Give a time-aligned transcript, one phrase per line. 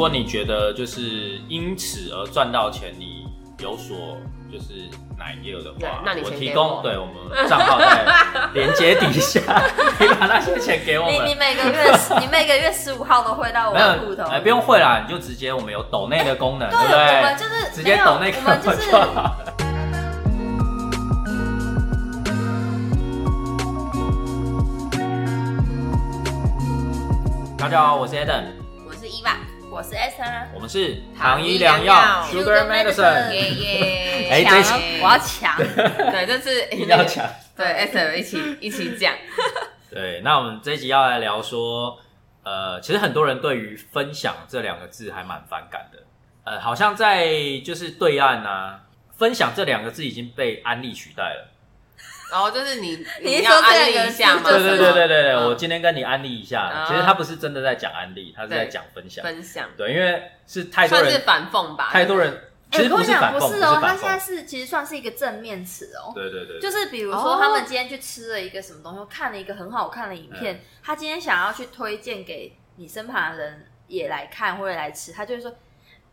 [0.00, 3.26] 果你觉得就是因此而赚到钱，你
[3.58, 4.16] 有所
[4.50, 4.88] 就是
[5.18, 8.02] 奶业的话，那你我提供对我们账号在
[8.54, 9.42] 连接底下，
[9.98, 11.34] 可以把那些钱给我你你。
[11.34, 17.46] 每个月你每个月十五号都汇到我没的户头，有，哎，不用汇啦，你就直接我们有抖内的功能，对，对不我们对？
[17.46, 18.90] 就是直接抖内给我们就是。
[27.58, 28.44] 大家好，我是 Eden，
[28.88, 29.36] 我是伊娃，
[29.72, 33.32] 我是 S 啊，我们是糖衣良良药药 Sugar Medicine。
[33.32, 34.28] 耶耶！
[34.28, 35.56] 哎这期我要抢，
[36.10, 37.24] 对，这次一定要抢。
[37.56, 39.14] 对 S 一起一起讲，
[39.88, 41.96] 对，那我们这一集要来聊说，
[42.42, 46.02] 呃，其实很多人对于分享这两个字还蛮反感的，
[46.44, 47.28] 呃，好像在
[47.64, 48.80] 就是对岸啊，
[49.16, 51.49] 分享这两个字已经被安利取代了。
[52.30, 54.42] 然后就是你 你是要安利说这个一下吗？
[54.50, 59.22] 是就是对对对对对我今天跟你安利一下，啊其实他不是真的在讲安利，他是在讲分享。
[59.24, 62.32] 分享，对，因为是太多算是人，反讽吧，太多人，
[62.70, 64.18] 其哎，实我跟你讲不是反讽，不是哦，他现在。
[64.18, 66.12] 是其实算是一个正面词哦。
[66.14, 75.52] 对对对，就是比如说，他们今天去吃了一个什么东西，看了一个很好看的影片，他今天想要去推荐给你身旁的人也来看或者来吃，他就会说，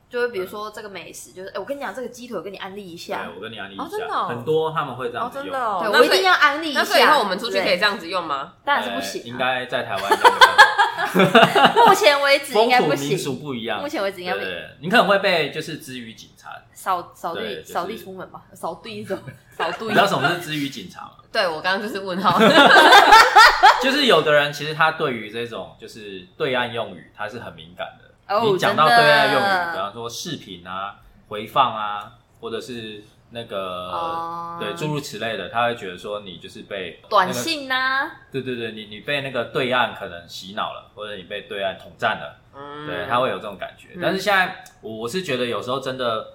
[0.10, 5.46] 就会比如说这个美食，就是哎、我跟你讲这个鸡腿，我跟你安利一下对，，我跟你安利一哦真的下，哦很多他们会这样哦，子用。
[5.46, 6.80] 真的哦，对那我一定要安利一下。
[6.80, 8.54] 那所以以后我们出去可以这样子用吗？
[8.64, 9.38] 当然是不行、呃应啊。
[9.40, 13.82] 该在台湾应该没办法目前为止应风该不行民俗行，不一样。
[13.82, 14.52] 目前为止应该不行。
[14.82, 16.48] 你可能会被就是之于警察。
[16.74, 19.22] 扫扫对就是地扫地出门吧，扫地什么
[19.52, 21.12] 扫地你知道什么是之于警察吗？
[21.32, 22.40] 对我刚刚就是问号，
[23.82, 28.06] 就是有的人其实他对于这种就是对岸用语，他是很敏感的。
[28.30, 30.98] 哦你讲到对岸用语，比方说视频啊、
[31.28, 34.58] 回放啊，或者是那个、哦。
[34.60, 42.42] 对诸如此类的，他会觉得说你就是被短那个信呐、对对对，你你被那个对岸可能洗脑了，或者你被对岸统战了。
[42.56, 42.88] 嗯。
[42.88, 43.90] 对，他会有这种感觉。
[44.02, 46.34] 但是现在我我是觉得有时候真的，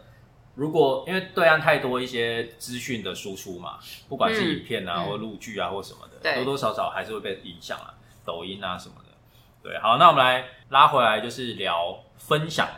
[0.54, 4.48] 如果因为对岸太多一些资讯的输出嘛，不管是嗯。
[4.58, 5.04] 影片啊、嗯。
[5.06, 6.36] 或录剧啊或什么的，对。
[6.36, 7.92] 多多少少还是会被影响啊，
[8.25, 9.01] 抖音啊什么的。
[9.62, 12.68] 对，好，那我们来拉回来，就是聊分享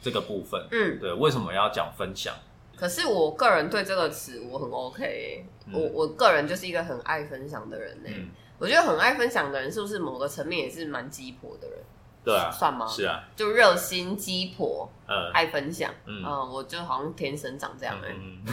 [0.00, 0.66] 这个部分。
[0.70, 2.34] 嗯，对，为什么要讲分享？
[2.76, 11.78] 可是我个人对这个词我很 OK，、欸嗯我我个人就是一个很爱分享的人呢、嗯，我觉得很爱分享的人，是不是某个层面也是蛮鸡婆的人？
[12.24, 12.86] 对啊，算吗？
[12.86, 15.92] 是啊，就热心鸡婆，呃，爱分享。
[16.06, 18.44] 嗯嗯、我就好像天生长这样哎、嗯，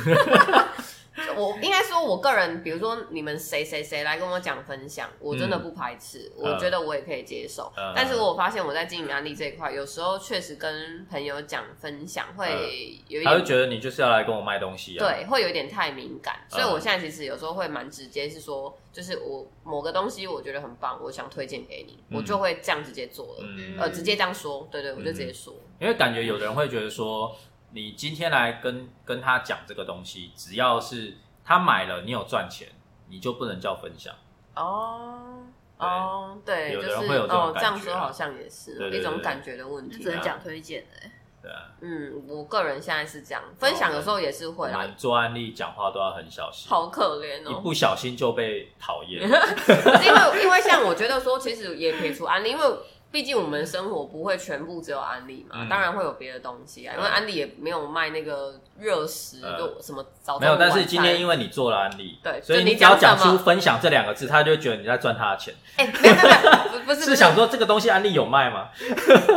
[1.35, 7.71] 我应该说，我个人，比如说你们谁谁谁来跟我讲分享，我真的不排斥，我觉得我也可以接受。
[7.77, 7.93] 嗯。
[7.95, 14.99] 但是我发现我在经营安利这一块，有时候确实跟朋友讲分享会有一点他会觉得你就是要来跟我卖东西啊。
[14.99, 16.71] 对，会有一点太敏感，所以嗯。
[16.71, 23.77] 我现在其实有时候会蛮直接，是说，就是我某个东西我觉得很棒，我想推荐给你，嗯我就会这样直接做了，嗯。
[23.79, 27.35] 呃，直接这样说，对对，我就直接说，因为感觉有的人会觉得说，
[27.71, 32.67] 你今天来跟跟他讲这个东西，只要是他买了，你有赚钱，
[33.07, 34.13] 你就不能叫分享。
[34.55, 35.43] 哦。
[35.77, 40.11] 哦，对，有的就是人会有这种哦，这样说好像也是一种感觉的问题只。
[40.11, 47.61] 能讲推荐哎、欸对啊，嗯，我个人现在是这样，分享有时候也是我会啦，做案例讲话都要很小心，好可怜哦一哦。
[47.63, 49.21] 不小心就被讨厌。
[49.23, 52.63] 因为因为像我觉得说，其实也撇除案例，因为
[53.11, 56.93] 毕竟我们生活不会全部只有安利嘛，嗯当然会有别的东西啊。
[56.95, 65.53] 因为嗯安利也没有卖那个热食，嗯就什么早没有，但是今天因为你做了安利，对所以就你只要讲出分享这两个字，他就会觉得你在赚他的钱。
[65.77, 68.67] 哎、没有没有没有，不不是 是想说这个东西安利有卖吗？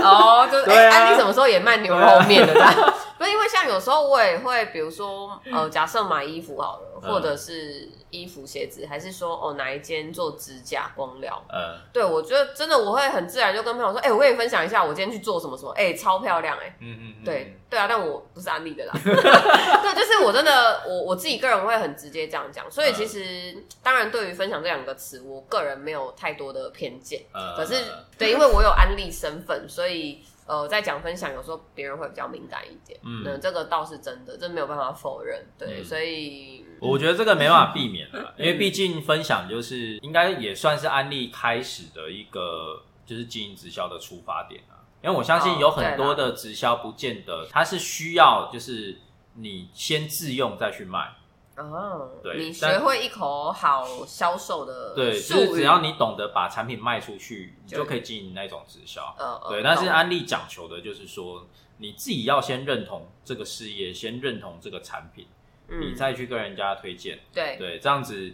[0.02, 2.54] 哦，就 是哎，对啊安利什么时候也卖牛肉面的？
[3.30, 16.76] 因为像有时候我也会，比如说呃，假设买衣服好了，嗯或者是衣服、鞋子，还是说哦哪一间做指甲、光疗，嗯，对我觉得真的我会很自然就跟朋友说，哎、我跟你分享一下，我今天去做什么什么，哎、超漂亮、哎。
[16.80, 18.92] 嗯嗯，嗯对，对啊，但我不是安利的啦。
[19.02, 27.22] 对，就是我真的，我我自己个人会很直接这样讲，所以其实、当然对于分享这两个词，我个人没有太多的偏见。
[27.34, 27.74] 嗯，可是
[28.16, 32.98] 对，因为我有安利身份，所以呃，在讲分享有时候别人会比较敏感一点。
[33.04, 35.44] 嗯嗯，这个倒是真的，这没有办法否认。
[35.58, 44.82] 对，嗯所以我觉得这个没办法避免的，因为毕竟分享就是应该也算是安利开始的一个就是经营直销的出发点啊。
[45.02, 48.98] 因为我相信有很多的直销不见得它是需要就是
[49.34, 51.12] 你先自用再去卖，
[51.56, 59.14] 哦，对你学会一口好销售的对，就，是只要你懂得把产品卖出去，你就就可以经营那种直销。
[59.18, 61.46] 嗯呃对，但是安利讲求的就是说，
[61.76, 65.26] 你自己要先认同这个事业，先认同这个产品，
[65.68, 67.18] 你嗯再去跟人家推荐。
[67.34, 68.32] 对对，这样子，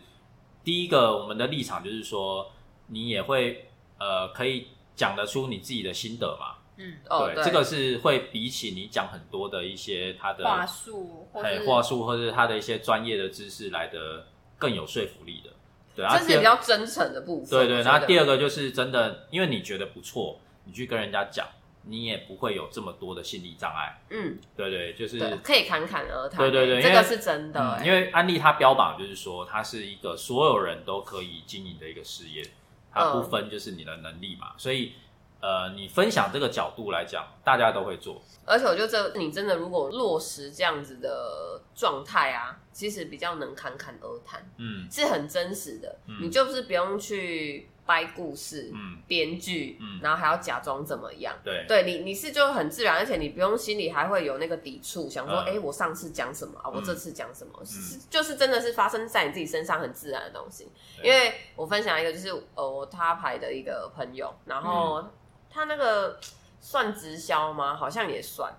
[0.62, 2.52] 第一个我们的立场就是说，
[2.86, 3.68] 你也会
[3.98, 6.57] 呃可以讲得出你自己的心得嘛。
[6.78, 14.26] 嗯，哦，对，对，这个是会比起你讲很多的一些他的话术哎话术或者他的一些专业的知识来的
[14.58, 15.50] 更有说服力的。
[15.94, 17.50] 对，啊这是比较真诚的部分。
[17.50, 21.44] 对对，我觉得然后第二个就是真的，因为你觉得不错，你去跟人家讲，
[21.82, 24.00] 你也不会有这么多的心理障碍。
[24.10, 26.38] 嗯，对对，就是，可以侃侃而谈。
[26.38, 32.44] 对对对这个是真的、因为安利它标榜就是说，它是一个所有人都可以经营的一个事业，
[32.92, 34.92] 它不嗯分就是你的能力嘛，所以
[35.40, 38.20] 呃，你分享这个角度来讲，大家都会做。
[38.44, 44.88] 而且我觉得这你真的如果落实这样子的状态啊，其实比较能侃侃而谈，嗯。
[44.90, 45.96] 是很真实的。
[46.06, 46.16] 嗯。
[46.22, 50.00] 你就是不用去掰故事、嗯，编剧，嗯。
[50.02, 51.36] 然后还要假装怎么样。
[51.44, 51.66] 对。
[51.68, 55.44] 对你，你是就很自然，而且你不用心里还会有那个抵触，想说，嗯。
[55.46, 60.66] 哎、我上次讲什么啊，我嗯这次讲什么，是就是真的是发生在你自己身上很自然的东西。
[61.02, 65.10] 因为我分享一个，就是呃，我他牌的一个朋友，然后嗯
[65.50, 66.18] 他那个
[66.60, 67.74] 算直销吗？
[67.74, 68.52] 好像也算。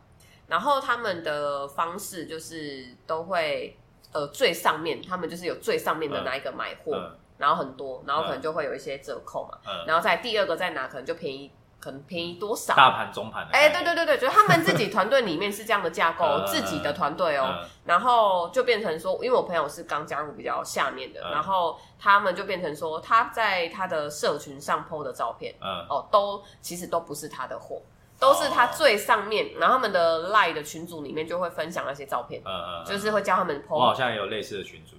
[0.48, 3.78] 然后他们的方式就是都会
[4.12, 9.58] 呃最上面，他们就是有最上面的那一个买货，嗯然后很多，然后可能就会有一些折扣嘛。
[9.66, 12.76] 嗯，然后在第二个再拿，可能就便宜，可能便宜多少？
[12.76, 27.82] 大盘中盘的哎、念，对对对对，就是他们自己团队里面是这样的架构，嗯 自己的团队哦，嗯然后就变成说，因为我朋友是刚加入比较下面的，嗯然后他们就变成说，他在他的社群上 PO 的照片，嗯哦，都其实都不是他的货，
[28.20, 34.98] 都是他最上面，然后他们的 Line 的群组里面就会分享那些照片，嗯嗯，就是会教他们 PO 我好像也有类似的群组，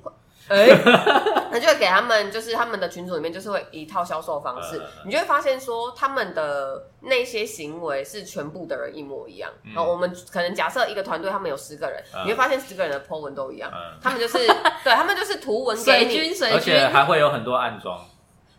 [0.50, 0.67] 哎，
[1.52, 4.82] 那就会给他们，就是他们的群组里面就是会一套销售方式。
[5.05, 9.49] 你就会发现说他们的那些行为是全部的人一模一样。
[9.64, 9.73] 嗯。
[9.75, 12.25] 然后我们可能假设一个团队他们有十个人，嗯。
[12.26, 14.38] 你会发现十个人的 po 文都一样，嗯，他们就是
[14.85, 16.56] 对他们就是图文给水你，军水军。
[16.56, 18.05] 而且还会有很多暗装，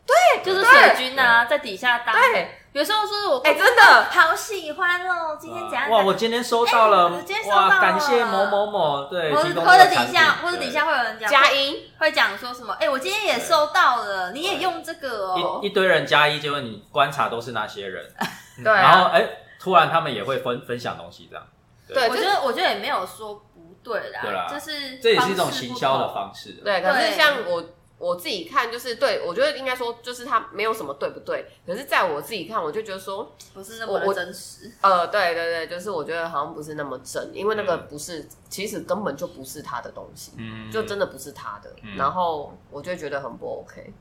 [0.06, 2.16] 对就是水军啊，在底下当。
[2.16, 4.04] 对，有时候是我哎真的。
[4.10, 5.90] 好喜欢哦，今天怎样？
[5.90, 7.70] 哇，我今天收到了，哎我今天收到了。
[7.70, 12.74] 哇，感谢某某某，对，或者或者底下，或者底下会有人讲加一，会讲说什么？
[12.80, 15.60] 哎，我今天也收到了，你也用这个哦。
[15.62, 15.68] 一。
[15.68, 18.06] 一堆人加一，结果你观察都是那些人，
[18.64, 18.82] 对啊。
[18.82, 19.28] 然后哎，
[19.60, 21.46] 突然他们也会分分享东西这样，
[21.88, 22.08] 对。
[22.08, 27.64] 我觉得我觉得也没有说不对啦，对啦就是这也是一种行销的方式，对，可是像我
[28.02, 34.72] 我自己看，就是对我觉得应该说，就是他没有什么对不对，可是在我自己看，我就觉得说，不是那么真实。
[34.82, 43.94] 呃，对对对，就是我觉得好像不是那么真，因为那个嗯不是，其实根本就不是他的东西，嗯，就真的不是他的，嗯然后我就觉得很不 OK。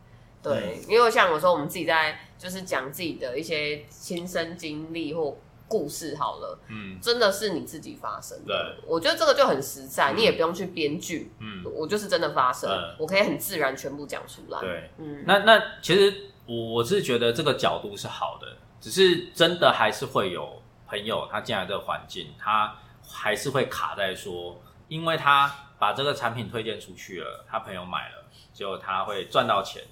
[0.43, 5.37] 对，因为像有时候我们自己在就是讲自己的一些亲身经历或
[5.71, 8.47] 故事好了，嗯真的是你自己发生的。
[8.47, 14.59] 对，我觉得这个就很实在，嗯你也不用去编剧，嗯，我就是真的发生，嗯我可以很自然全部讲出来。
[14.61, 14.91] 对。
[14.99, 22.77] 嗯，那那其实我我是觉得这个角度是好的，只是真的还是会有朋友他进来这个环境，他
[23.09, 29.85] 还是会卡在说，因为他把这个产品推荐出去了，他朋友买了，结果他会赚到钱，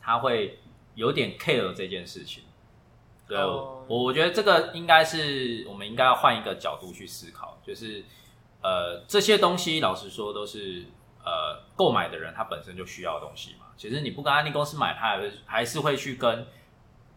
[0.00, 0.60] 他会
[0.94, 2.44] 有点 care 这件事情。
[3.28, 8.04] 对，哦我我觉得这个应该是我们应该要换一个角度去思考，就是
[8.62, 10.84] 呃这些东西，老实说都是
[11.24, 13.66] 呃购买的人他本身就需要的东西嘛。
[13.76, 16.46] 其实你不跟安利公司买，他还会还是会去跟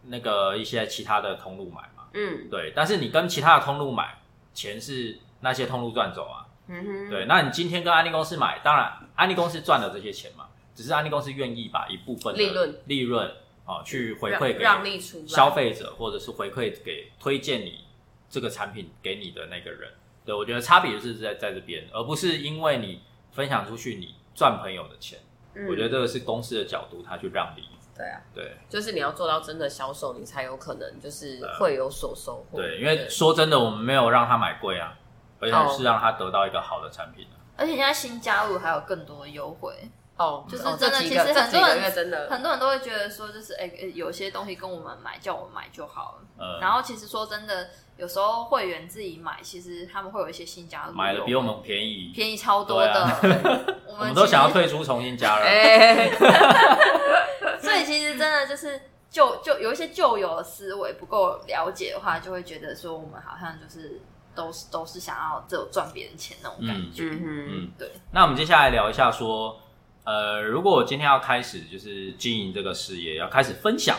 [0.04, 2.04] 那个一些其他的通路买嘛。
[2.14, 4.18] 嗯对，但是你跟其他的通路买，
[4.52, 6.46] 钱是那些通路赚走啊。
[6.68, 13.32] 嗯哼，对，那你今天跟安利公司买，当然安利公司赚了这些钱嘛，只是安利公司愿意把一部分的利润利润
[13.64, 17.84] 啊去回馈给让让利出消费者，或者是回馈给推荐你
[18.28, 19.90] 这个产品给你的那个人。
[20.24, 23.02] 对我觉得差别是在在这边，而不是因为你
[23.32, 25.18] 分享出去你赚朋友的钱。
[25.54, 25.66] 嗯。
[25.68, 27.64] 我觉得这个是公司的角度，他去让利。
[27.96, 28.56] 对啊，对。
[28.68, 32.58] 就是你要做到真的销售，你才有可能就是会有所收获。
[32.58, 34.96] 对，因为说真的，我们没有让他买贵啊，
[35.38, 35.66] 而哦。
[35.68, 37.36] 且是让他得到一个好的产品啊。
[37.56, 39.74] 而且现在新加入还有更多的优惠，
[40.20, 46.22] 哦，就是哦真的其实很多人真的很多人都会觉得说，就是哎、呃有些东西跟我们买，叫我们买就好了。
[46.38, 52.92] 嗯然后其实说真的，有时候会员自己买，其实他们会有一些新加入，买的比我们便宜，便宜超多的。
[53.02, 53.18] 啊
[53.86, 55.44] 我我们都想要退出重新加入。
[55.44, 56.10] 哎，
[57.60, 64.00] 所以其实真的就是旧旧有一些旧有的思维不够了解的话，就会觉得说我们好像就是
[64.34, 67.04] 都是都是想要只有赚别人钱那种感觉。
[67.04, 69.58] 嗯哼，嗯，对，那我们接下来聊一下说，
[70.04, 73.96] 呃，如果我今天要开始就是经营这个事业，要开始分享，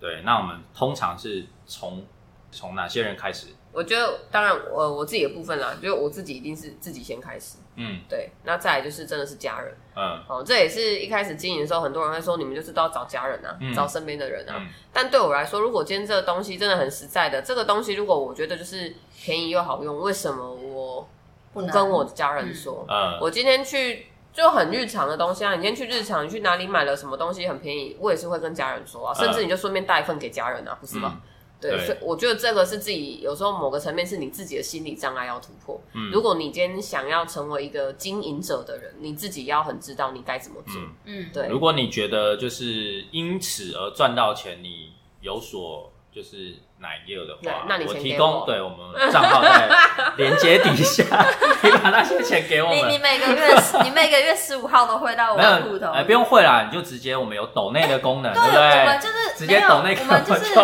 [0.00, 2.04] 对，那我们通常是从
[2.50, 3.48] 从哪些人开始？
[3.72, 8.00] 我觉得当然我我自己的部分啦，就我自己一定是自己先开始，嗯。
[8.06, 9.74] 对，那再来就是真的是家人。
[9.96, 10.22] 嗯。
[10.28, 13.72] 哦，这也是一开始经营的时候，很多人会说你们就是都要找家人啊，嗯。
[13.72, 14.56] 找身边的人啊。
[14.58, 14.68] 嗯。
[14.92, 21.08] 但对我来说，如果今天这个东西真的很实在的，这个东西如果我觉得就是便宜又好用，为什么我
[21.54, 21.70] 不能。
[21.70, 22.84] 跟我的家人说？
[22.86, 31.20] 嗯，我今天去就很日常的东西啊，你今天去日常，你去哪里买了什么东西很便宜，我也是会跟家人说啊，嗯甚至你就顺便带一份给家人啊，不是吗？
[31.60, 35.80] 对，对所以我觉得这个是自己有时候某个层面是你自己的心理障碍要突破。
[35.92, 40.74] 嗯如果你今天想要成为一个经营者的人，你自己要很知道你该怎么做。
[40.80, 49.68] 嗯嗯，对，如果你觉得就是因此而赚到钱，你有所就是奶业的话，那你我我提供对我们账号在
[50.16, 51.04] 连接底下，
[51.62, 52.98] 你把那些钱给我你你。
[52.98, 59.00] 每个月你每个月十五号都汇到我们的户头，有，哎，不用汇啦，你就直接我们有抖内的功能，对不对，我们？
[59.00, 60.54] 就是直接抖内我们就是。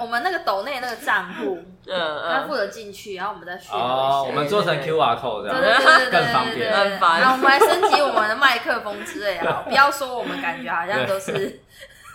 [0.00, 4.32] 我们那个抖内那个账户，嗯嗯，他付得进去，然后我们再续哦，我。
[4.32, 6.72] 们做成 QR code 这样对对对更方便。
[6.72, 11.60] 很烦然后我们来升级我们的麦克风之类的，不要说我们感觉好像都是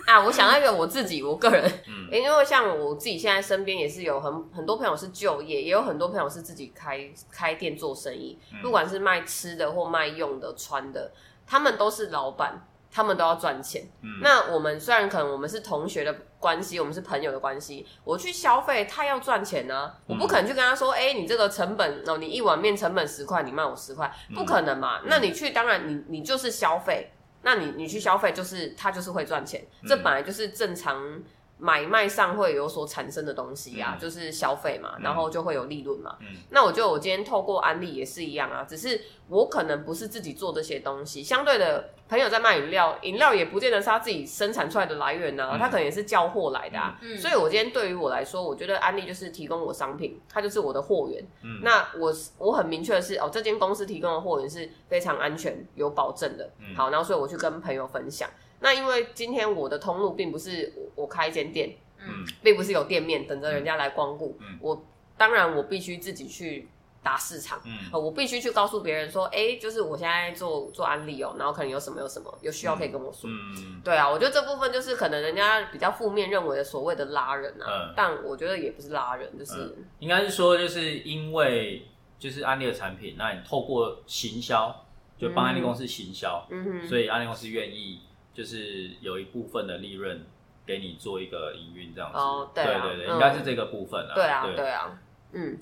[0.08, 2.04] 啊，我想到一个我自己，我个人，嗯。
[2.12, 8.62] 因为像我自己现在身边也是有很很多朋友是就业，也有很多朋友是自己开开店做生意，嗯。
[8.62, 11.12] 不管是卖吃的或卖用的、穿的，
[11.48, 13.84] 他们都是老板，他们都要赚钱。
[14.02, 14.20] 嗯。
[14.22, 25.00] 那我们虽然可能我们是同学的关系，我们是朋友的关系，我去消费，他要赚钱呢、我不可能去跟他说，哎、你这个成本哦，你一碗面成本十块，你卖我十块，不可能嘛？
[25.06, 27.14] 那你去，当然你你就是消费，
[27.44, 31.22] 那你你去消费，就是他就是会赚钱，这本来就是正常
[31.58, 36.18] 买卖上会有所产生的东西啊，嗯就是消费嘛，然后就会有利润嘛。
[36.20, 46.98] 嗯那我觉得我今天透过安利也是一样啊，只是我可能不是自己做这些东西，相对的朋友在卖饮料，饮料也不见得是他自己生产出来的来源呢、啊，嗯他可能也是叫货来的啊。
[47.02, 51.24] 嗯所以我今天对于我来说，我觉得安利就是提供我商品，它就是我的货源。
[51.44, 56.50] 嗯那我我很明确的是，哦，这间公司提供的货源是非常安全、有保证的。
[56.60, 58.30] 嗯好，然后所以我去跟朋友分享。
[58.64, 64.38] 那因为今天我的通路并不是我我开一间店，嗯并不是有店面等着人家来光顾。
[64.40, 64.84] 嗯我
[65.18, 66.68] 当然我必须自己去
[67.04, 67.62] 打市场。
[67.66, 73.30] 嗯呃我必须去告诉别人说，哎、就是我现在做做安利哦，然后可能有什么有什么有需要可以跟我说。
[73.30, 81.86] 嗯对啊，我觉得这部分就是可能人家比较负面认为的所谓的拉人啊，嗯但我觉得也不是拉人，就是、应该是说，就是因为
[82.18, 84.74] 就是安利的产品，那你透过行销，
[85.18, 88.00] 就帮安利公司行销，嗯哼，所以安利公司愿意
[88.34, 90.26] 就是有一部分的利润
[90.66, 92.18] 给你做一个营运这样子。
[92.18, 94.14] 哦对啊对对，嗯应该是这个部分啊。
[94.16, 95.00] 对啊，对啊，
[95.34, 95.58] 嗯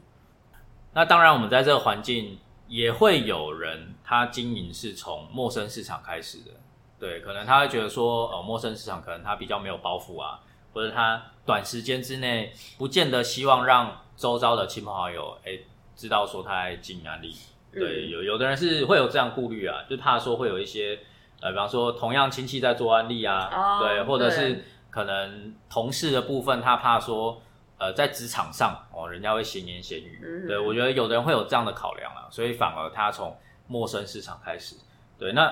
[0.93, 2.37] 那当然，我们在这个环境
[2.67, 6.51] 也会有人他经营是从陌生市场开始的，
[6.99, 10.41] 对，可能他会觉得说，呃，陌生市场可能他比较没有包袱啊，
[10.73, 15.59] 或者他短时间之内不见得希望让周遭的亲朋好友，哎、
[15.95, 17.33] 知道说他在经营安利。
[17.71, 20.99] 对，嗯有有的人是会有这样顾虑啊，就怕说会有一些，
[21.41, 27.41] 呃，比方说同样亲戚在做安利啊，哦对，或者是可能同事的部分，他怕说，
[27.77, 33.35] 呃，在职场上哦，人家会闲言闲语，嗯对我觉得有的人会有这样的考量啊，所以反而他从
[33.67, 34.75] 陌生市场开始，
[35.17, 35.51] 对，那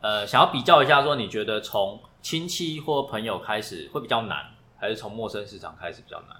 [0.00, 4.44] 呃，想要比较一下，说你觉得从亲戚或朋友开始会比较难，
[4.76, 6.36] 还是从陌生市场开始比较难？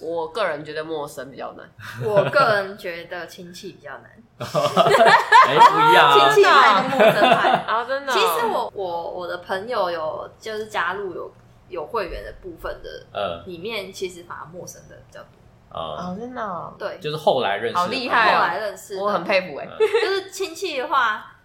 [0.00, 1.66] 我个人觉得陌生比较难。
[2.04, 6.32] 我个人觉得亲戚比较难， 哎、不一样啊。
[6.32, 7.50] 亲，戚派跟陌生派。
[7.66, 11.32] 啊，真的哦、其实我我我的朋友有就是加入有
[11.68, 15.28] 有会员的部分的，呃里面其实反而陌生的比较多。
[15.68, 18.38] 呃，哦，真的哦、对，就是后来认识好厉害哦。
[18.38, 21.36] 后来认识，我很佩服哎、就是亲戚的话，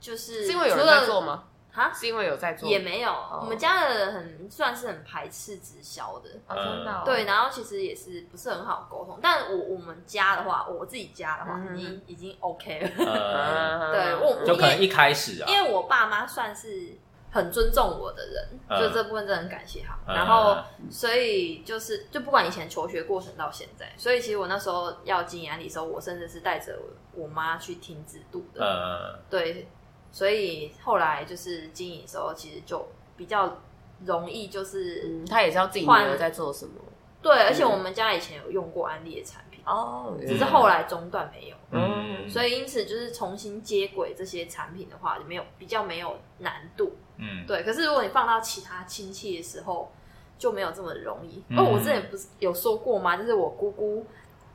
[0.00, 1.44] 就是是因为有人在做吗？
[1.76, 2.68] 啊，是因为有在做？
[2.68, 3.12] 也没有。
[3.40, 7.02] 我们家的人很算是很排斥直销的，哦，真的、哦。
[7.04, 9.18] 对，然后其实也是不是很好沟通。
[9.22, 12.90] 但我我们家的话，我自己家的话，嗯已经已经 OK 了。
[13.06, 16.96] 呃，对我就可能一开始啊，因为我爸妈算是
[17.30, 20.00] 很尊重我的人，嗯就这部分真的很感谢他们。
[20.06, 20.56] 嗯然后，
[20.90, 26.78] 所以就是就不管以前求学过程到现在，所以其实我那时候要经营安利的时候，我甚至是带着
[27.12, 28.64] 我妈去听制度的。
[28.64, 29.68] 呃，对，
[30.16, 33.58] 所以后来就是经营的时候，其实就比较
[34.06, 36.72] 容易，就是、嗯，他也知道自己女换儿在做什么。
[37.20, 41.56] 对，而且我们家以前有用过安利的产品，哦，只是后来中断没有。
[41.70, 46.96] 嗯，所以因此就是重新接轨这些产品的话，就没有比较没有难度。
[47.18, 49.92] 嗯，对，可是如果你放到其他亲戚的时候，
[50.38, 51.44] 就没有这么容易。
[51.50, 53.18] 嗯哦，我之前不是有说过吗？
[53.18, 54.06] 就是我姑姑，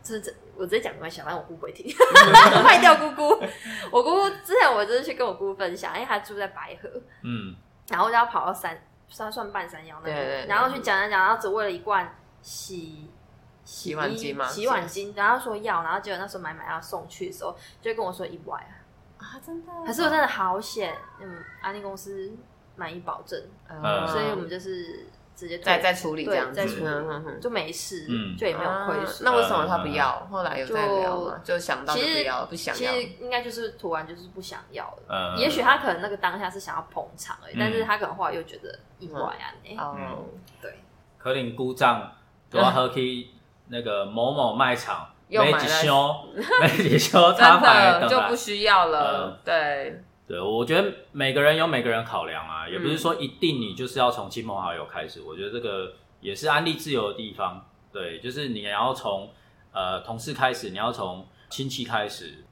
[0.01, 1.85] 这这我直接讲没关系，反正我姑不会听，
[2.63, 3.43] 卖掉姑姑。
[3.91, 6.89] 我姑姑之前我就是去跟我姑姑分享，因为她住在白河，
[7.23, 7.55] 嗯，
[7.89, 13.09] 然后就要跑到山，算算半山腰那边，然后去讲讲讲，然后只为了一罐洗
[13.63, 18.73] 洗碗机嘛洗碗巾，然后说要，然后结果那时候买买要送去的时候，就跟我说意外啊，
[19.17, 22.31] 啊，真的可是我真的好险，嗯，安利公司
[22.75, 23.39] 满意保证，
[23.69, 24.07] 嗯。
[24.07, 29.23] 所以我们就是直接再退再处理这对样子，再处理嗯就没事，嗯就也没有亏啊损。
[29.23, 30.27] 那为什么他不要？
[30.29, 31.39] 后来有在聊吗？
[31.43, 32.79] 就想到就其实不要，不想要。
[32.79, 35.03] 其实应该就是突然就是不想要了。
[35.09, 40.25] 嗯也许他可能那个当下是想要捧场而已，嗯但是他可能后来又觉得意外啊，哎、哦，
[40.61, 40.79] 对，
[41.17, 42.11] 可能故障，
[42.49, 43.27] 都要喝去
[43.67, 46.15] 那个某某卖场买一又买了箱，
[46.59, 49.39] 买一箱 插真牌等来的就不需要了嗯。
[49.45, 55.21] 对，对，我觉得每个人有每个人考量啊，也不是嗯说一定你就是要从亲朋好友开始。
[55.23, 57.69] 我觉得这个也是安利自由的地方。
[57.91, 59.29] 对，就是你要从
[59.73, 62.45] 呃同事开始，你要从亲戚开始。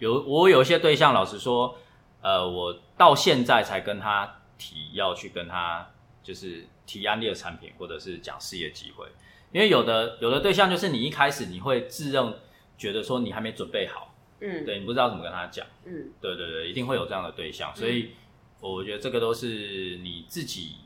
[0.00, 1.76] 有我有一些对象，老实说，
[2.20, 5.88] 呃，我到现在才跟他提要去跟他
[6.20, 9.06] 就是提安利的产品，或者是讲事业机会。
[9.52, 12.34] 因为有的有的对象就是你一开始你会自认
[12.76, 14.12] 觉得说你还没准备好，
[14.46, 15.66] 嗯对你不知道怎么跟他讲。
[15.84, 18.10] 嗯对对对，一定会有这样的对象，所以
[18.60, 20.76] 我觉得这个都是你自己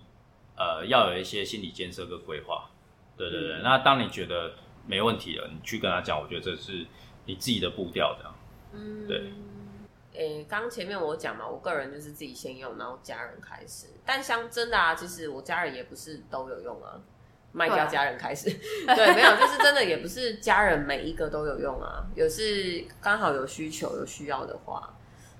[0.56, 2.70] 呃要有一些心理建设跟规划。
[3.16, 4.54] 对对对，嗯那当你觉得
[4.86, 6.86] 没问题了，你去跟他讲，我觉得这是
[7.26, 8.34] 你自己的步调的。
[8.72, 9.32] 嗯，对
[10.14, 13.86] 诶，刚前面我讲嘛，我个人就是自己先用，然后家人开始。
[14.04, 17.00] 但像真的啊，其实我家人也不是都有用啊，
[17.52, 18.50] 卖掉家人开始。
[18.86, 24.94] 对，没有，就是真的也不是家人每一个都有用啊，有是刚好有需求有需要的话。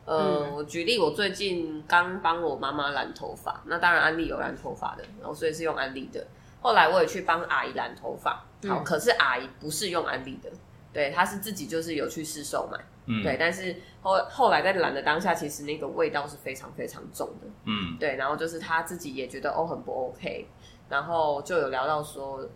[0.05, 0.55] 呃，嗯。
[0.55, 6.27] 我举例，我最近刚帮我妈妈染头发，那当然安利有染头发的，然后所以是用安利的。
[6.61, 8.85] 后来我也去帮阿姨染头发，好，嗯。
[8.85, 10.51] 可是阿姨不是用安利的，
[10.93, 12.79] 对，她是自己就是有去试售买。
[13.11, 17.97] 嗯，对，，但是后后来在染的当下，其实那个味道是非常非常重的，嗯。
[17.99, 20.49] 对，然后就是她自己也觉得哦很不 OK，
[20.89, 22.49] 然后就有聊到说，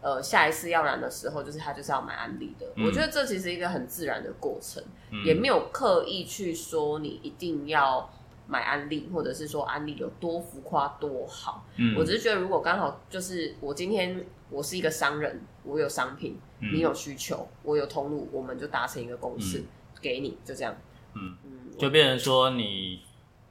[0.00, 2.86] 呃，下一次要染的时候，就是他就是要买安利的，嗯。
[2.86, 5.24] 我觉得这其实一个很自然的过程，嗯。
[5.24, 8.10] 也没有刻意去说你一定要
[8.46, 11.96] 买安利，或者是说安利有多浮夸多好，嗯。
[11.98, 16.74] 我只是觉得如果刚好就是我今天我是一个商人，我有商品，嗯。
[16.74, 19.66] 你有需求，我有通路，我们就达成一个共识，嗯。
[20.00, 20.74] 给你，就这样。
[21.14, 21.36] 嗯。
[21.44, 23.02] 嗯，就变成说你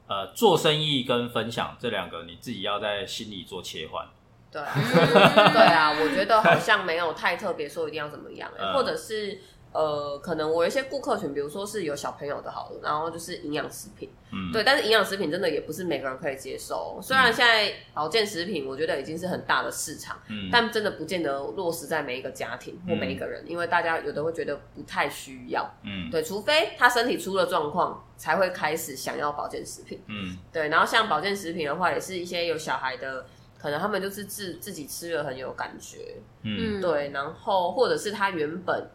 [0.09, 4.05] 呃做生意跟分享这两个，你自己要在心里做切换。
[4.51, 4.59] 对
[5.53, 9.39] 对啊，我觉得好像没有太特别说一定要怎么样、欸嗯或者是
[9.71, 16.99] 呃，可能我有一些顾客群，比如说是有小朋友的好了，然后就是营养食品，嗯，对，但是营养食品真的也不是每个人可以接受。
[17.01, 26.09] 虽然现在保健食品，我觉得已经是很大的市场，嗯，但真的不见得落实在每一个家庭或嗯每一个人，因为大家有的会觉得不太需要，嗯。
[26.09, 30.01] 对，除非他身体出了状况，才会开始想要保健食品。
[30.07, 30.35] 嗯。
[30.51, 33.23] 对，然后像保健食品的话，也是一些有小孩的，
[33.59, 36.81] 可能他们就是自自己吃了很有感觉，嗯。
[36.81, 38.89] 对，然后或者是他原本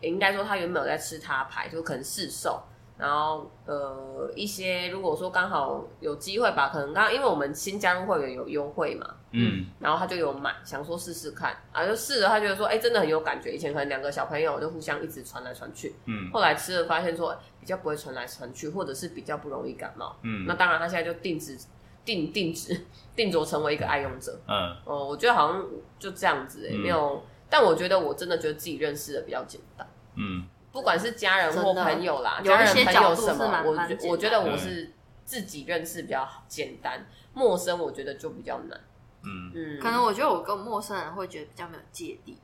[0.00, 2.62] 应该说他原本有在吃他牌，就可能试售，
[2.96, 21.58] 然后呃一些如果说刚好有机会吧，可能刚刚因为我们新加入会员有优惠嘛，嗯然后他就有买，想说试试看啊，就试了，他觉得说哎真的很有感觉，以前可能两个小朋友就互相一直传来传去，嗯后来吃了发现说比较不会传来传去，或者是比较不容易感冒，嗯那当然他现在就定制
[22.04, 24.38] 定定制定着成为一个爱用者。
[24.48, 25.64] 嗯哦，我觉得好像
[25.98, 27.22] 就这样子、欸，嗯没有。
[27.50, 30.46] 但我觉得我真的觉得自己认识的比较简单，嗯。
[30.72, 34.92] 不管是家人或朋友啦，有家人一些朋友什么，我我觉得我是
[35.24, 38.80] 自己认识比较简单，陌生我觉得就比较难。
[39.24, 39.50] 嗯。
[39.52, 42.38] 嗯，可能我觉得我跟陌生人会觉得比较没有芥蒂，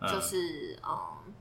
[0.00, 1.32] 嗯，就是嗯，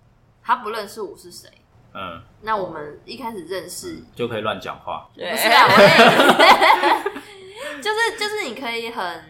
[0.43, 1.49] 他不认识我是谁，
[1.95, 2.21] 嗯。
[2.41, 5.10] 那我们一开始认识就可以乱讲话。
[5.15, 5.65] 对不是啊，
[7.82, 9.23] 就是就是你可以很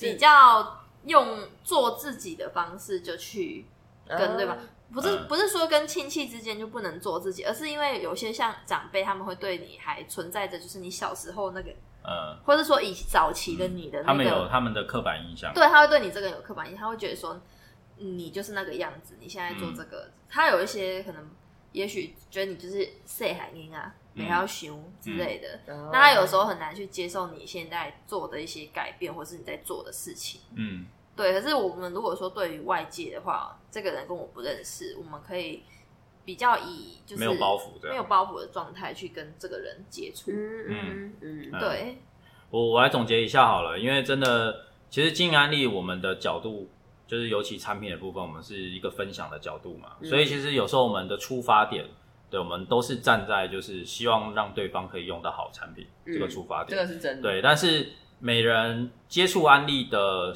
[0.00, 3.66] 比较用做自己的方式就去
[4.08, 4.56] 跟对吧？
[4.92, 11.70] 不是嗯不是说跟亲戚之间就不能做自己，而是因为有些像长辈他们会对你还存在着就是你小时候那个，
[12.02, 15.52] 呃，或者说以早期的你的他们有，他们的刻板印象。
[15.54, 17.40] 对，他会对你这个人有刻板印象，他会觉得说
[17.96, 21.26] 你就是那个样子，你现在做这个，他有一些可能
[21.72, 24.24] 也许觉得你就是细海音啊，嗯。
[24.24, 25.74] 不要修之类的。
[25.74, 25.90] 哦。
[25.92, 30.40] 那他有时候很难去接受你现在做的一些改变，或是你在做的事情。
[30.54, 30.86] 嗯。
[31.14, 35.62] 对，可是我们如果说对于外界的话，这个人跟我不认识，我们可以
[36.24, 37.90] 比较以就是没有包袱这样。
[37.90, 40.30] 没有包袱的状态去跟这个人接触。
[40.30, 40.64] 嗯。
[40.68, 41.50] 嗯嗯。
[41.52, 41.98] 嗯对，
[42.48, 46.70] 我我来总结一下好了，因为真的，其实经营安利我们的角度，
[47.06, 50.08] 就是尤其产品的部分，我们是一个分享的角度嘛，嗯。
[50.08, 51.84] 所以其实有时候我们的出发点，
[52.32, 56.86] 对我们都是站在就是希望让对方可以用到好产品、嗯这个出发点这点。
[56.86, 57.22] 个是真的。
[57.22, 60.34] 对，但是每人接触安利的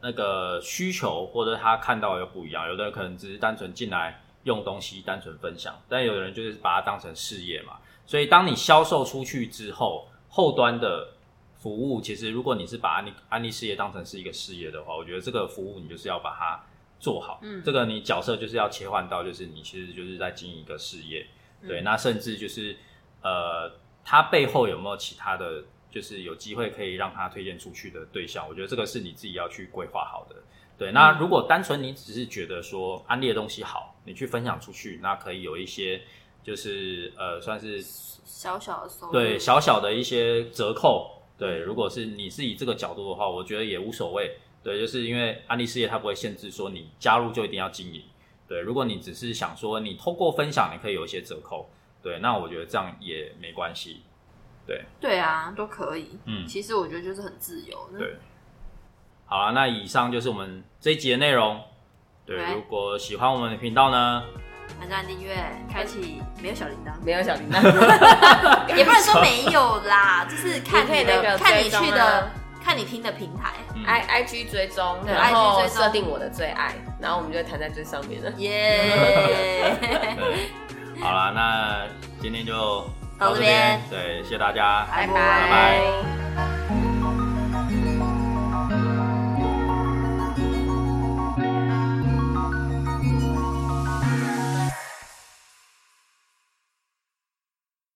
[0.00, 7.78] 那个需求或者他看到又不一样，有的人可能只是单纯进来用东西，单纯分享，但有的人就是把它当成事业嘛。
[8.06, 11.08] 所以当你销售出去之后，后端的
[11.56, 16.62] 服务，其实如果你是把安利安利事业当成是一个事业的话，我觉得这个服务你就是要把它
[17.04, 17.40] 做好。
[17.42, 21.26] 嗯这个你角色就是要切换到，就是你其实就是在经营一个事业。
[21.68, 22.76] 对，那甚至就是
[23.22, 23.70] 呃，
[24.02, 28.46] 它背后有没有其他的，就是有机会可以让他推荐出去的对象？
[28.48, 30.36] 我觉得这个是你自己要去规划好的。
[30.78, 36.02] 对，那如果单纯你只是觉得说安利的东西好，你去分享出去，那可以有一些
[36.42, 41.22] 就是呃，算是小小的收入，对小小的一些折扣。
[41.38, 44.36] 对，如果是你是以这个角度的话，我觉得也无所谓。
[44.64, 48.02] 对，就是因为安利事业它不会限制说你加入就一定要经营。
[48.48, 51.68] 对，如果你只是想说你透过分享你可以有一些折扣，
[52.02, 54.02] 对，那我觉得这样也没关系。
[54.66, 56.18] 对，对啊，都可以。
[56.24, 57.98] 嗯，其实我觉得就是很自由的。
[57.98, 58.16] 对。
[59.26, 61.60] 好了，那以上就是我们这一集的内容。
[62.26, 64.22] 对，对如果喜欢我们的频道呢，
[64.80, 65.36] 按赞订阅，
[65.70, 67.60] 开启 没有小铃铛，没有小铃铛，
[68.76, 72.30] 也不能说没有啦，就是看你可以的那个看你去的
[72.64, 73.50] 看你听的平台。
[73.74, 73.84] 嗯。
[73.84, 75.76] I i g 追踪，对然 IG 后追踪。
[75.82, 78.30] 设定我的最爱，然后我们就会弹在最上面了。
[78.38, 80.48] 耶、对，
[81.04, 81.86] 好了，那
[82.22, 83.80] 今天就到这边。
[83.90, 85.12] 对，谢谢大家，拜拜。
[85.12, 86.93] 拜拜